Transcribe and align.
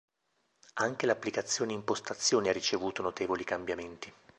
Anche 0.79 1.05
l'applicazione 1.05 1.73
impostazioni 1.73 2.49
ha 2.49 2.53
ricevuto 2.53 3.03
notevoli 3.03 3.43
cambiamenti. 3.43 4.11